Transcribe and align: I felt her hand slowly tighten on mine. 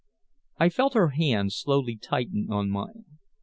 I 0.57 0.69
felt 0.69 0.95
her 0.95 1.09
hand 1.09 1.53
slowly 1.53 1.95
tighten 1.95 2.47
on 2.49 2.71
mine. 2.71 3.05